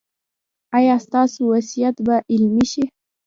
ایا 0.77 0.95
ستاسو 1.05 1.39
وصیت 1.51 1.95
به 2.05 2.15
عملي 2.35 2.65
شي؟ 2.71 2.83